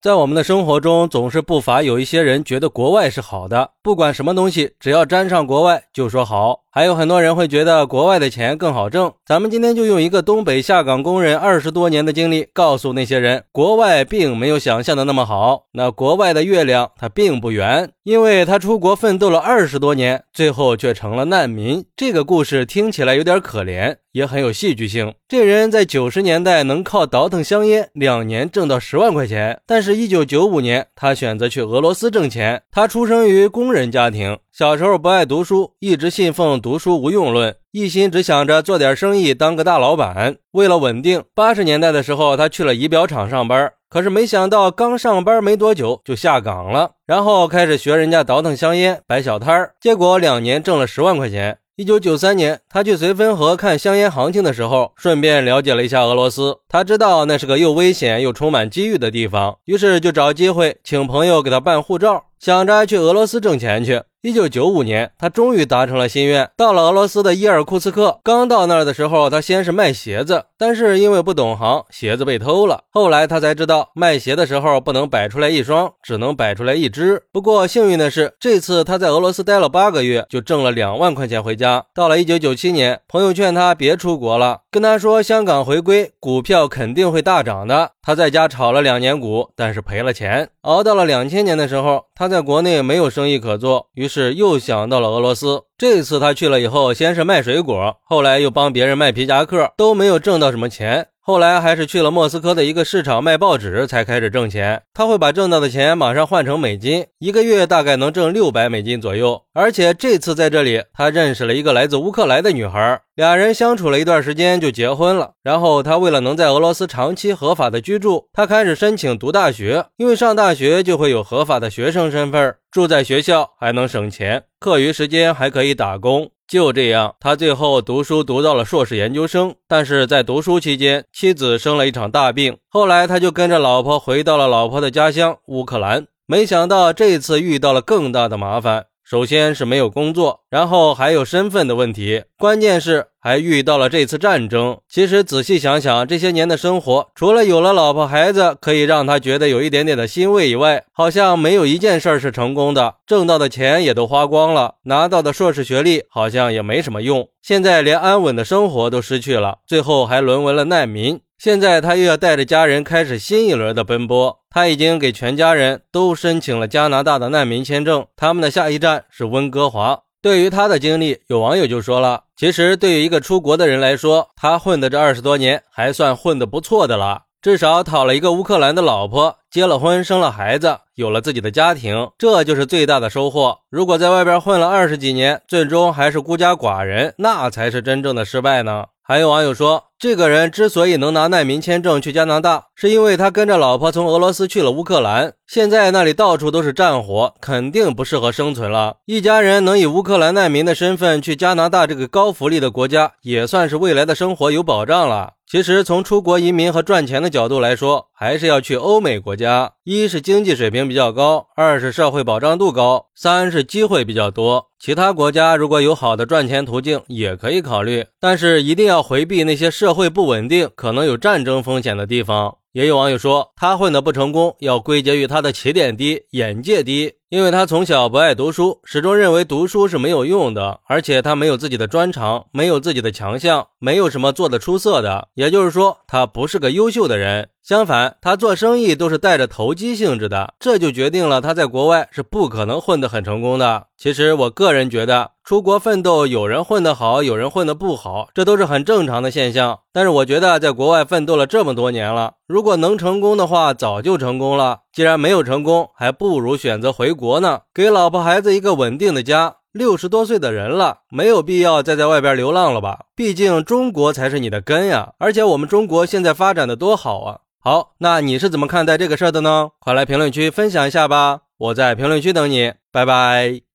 [0.00, 6.60] 在我们的生活中，总是不乏有一些人觉得国外是好的，不管什么东西，只要沾上国外就说好。
[6.70, 9.12] 还有很多人会觉得国外的钱更好挣。
[9.26, 15.64] 咱们今天就用一个东北下岗工人二十多年的经历，告诉那些人，国外并没有想象的那么好。
[15.72, 21.84] 那国外的月亮它并不圆，因为他出国奋斗了二十多年，最后却成了难民。
[21.96, 25.14] 这个故事听起来有点可怜，也很有戏剧性。
[25.26, 29.87] 这人在九十年代能靠倒腾香烟，两年挣到十万块钱，但是。
[29.88, 32.62] 是一九九五年，他选择去俄罗斯挣钱。
[32.70, 40.36] 他出生于工人家庭，小时候不爱读书，一直信奉读书无用论，一心只想着做点生意，当个大老板。
[40.50, 43.72] 为了稳定，八十年代的时候，他去了仪表厂上班。
[43.88, 49.72] 可是没想到，刚上班没多久就下岗了，然后开始学人家倒腾香烟，摆小摊儿。
[49.80, 51.56] 结果两年挣了十万块钱。
[51.78, 56.56] 一九九三年，他去绥芬河看香烟行情的时候，顺便了解了一下俄罗斯。
[56.68, 64.02] 他知道那是个又危险又充满机遇的地方，于是就找机会请朋友给他办护照，想着去俄罗斯挣钱去。
[64.22, 68.18] 一九九五年，他终于达成了心愿，到了俄罗斯的伊尔库茨克。
[68.24, 72.82] 刚到那儿的时候，他先是卖鞋子，但是因为不懂行，鞋子被偷了。
[72.90, 77.22] 后来他才知道，卖鞋的时候不能摆出来一双，只能摆出来一只。
[77.32, 81.84] 不过幸运的是，这次他在俄罗斯待了八个月，就挣了两万块钱回家。
[81.94, 87.92] 到了一九九七年，朋友劝他别出国了，跟他说香港回归，股票肯定会大涨的。
[88.02, 90.48] 他在家炒了两年股，但是赔了钱。
[90.62, 95.62] 熬到了两千年的时候，他在国内没有生意可做，于是又想到了俄罗斯。
[95.78, 101.06] 这次他去了以后，先是卖水果，后来又帮别人卖皮夹克，都没有挣到什么钱。
[101.28, 104.80] 后来还是去了莫斯科的一个市场卖报纸，才开始挣钱。
[104.94, 109.42] 他会把挣到的钱马上换成美金，一个月大概能挣六百美金左右。
[109.52, 115.32] 而且这次在这里，他认识了一个来自乌克兰的女孩，俩人相处了一段时间就结婚了。
[115.42, 126.30] 然后他为了能在俄罗斯长期合法的居住，他开始申请读大学，因为上大学就会有合法的学生身份，住在学校还能省钱，课余时间还可以打工。
[126.48, 132.56] 就这样，他最后读书读到了硕士研究生，但是在读书期间，妻子生了一场大病。
[132.70, 138.86] 后来，他就跟着老婆回到了老婆的家乡乌克兰，没想到这次遇到了更大的麻烦。
[139.04, 144.78] 首先是没有工作，然后还有身份的问题，关键是还遇到了这次战争。
[144.88, 152.94] 其实仔细想想，这些年的生活，除了有了老婆孩子可以让他觉得有一点点的欣慰以外，好像没有一件事儿是成功的。
[153.06, 157.28] 挣到的钱也都花光了，拿到的硕士学历好像也没什么用。
[157.42, 161.20] 现在连安稳的生活都失去了，最后还沦为了难民。
[161.36, 164.38] 现在他又要带着家人开始新一轮的奔波。
[164.48, 170.00] 他已经给全家人都申请了加拿大的难民签证，他们的下一站是温哥华。
[170.20, 183.58] 对于他的经历，有网友就说了：“其实对于一个出国的人来说，他混的这二十多年还算混的不错的了，至少讨了一个乌克兰的老婆，结了婚，生了孩子，有了自己的家庭，这就是最大的收获。
[183.70, 198.98] 如果在外边混了二十几年，最终还是孤家寡人，那才是真正的失败呢。”还有网友说，这个人之所以能拿难民签证去加拿大，是因为他跟着老婆从俄罗斯去了乌克兰，现在那里到处都是战火，肯定不适合生存了。
[199.06, 205.32] 一家人能以乌克兰难民的身份去加拿大这个高福利的国家，也算是未来的生活有保障了。
[205.50, 209.72] 其实从出国移民和赚钱的角度来说，还是要去欧美国家。
[209.82, 214.66] 一是经济水平比较高，二是社会保障度高，三是机会比较多。
[214.78, 222.58] 其他国家如果有好的赚钱途径，也可以考虑，但是一定要回避那些社社会不稳定、可能有战争风险的地方。
[222.72, 227.10] 也有网友说，他混得不成功，要归结于他的起点低、眼界低。
[227.30, 235.28] 因为他从小不爱读书，始终认为读书是没有用的，而且他没有自己的专长，没有自己的强项，没有什么做得出色的。
[235.34, 237.50] 也就是说，他不是个优秀的人。
[237.62, 243.88] 相反，他做生意都是带着投机性质的，这就决定了他在国外是不可能混得很成功的。
[243.98, 249.80] 其实，我个人觉得，出国奋斗，有人混得好，有人混得不好，这都是很正常的现象。
[249.92, 254.78] 但是，我觉得在国外奋斗了这么多年了，如果能成功的话，早就成功了。
[254.98, 259.58] 既然没有成功，还不如选择回国呢，给老婆孩子一个稳定的家。
[259.70, 263.04] 六十多岁的人了，没有必要再在外边流浪了吧？
[263.14, 265.12] 毕竟中国才是你的根呀！
[265.18, 267.38] 而且我们中国现在发展的多好啊！
[267.60, 269.70] 好，那你是怎么看待这个事儿的呢？
[269.78, 271.42] 快来评论区分享一下吧！
[271.58, 273.67] 我在评论区等你，拜拜。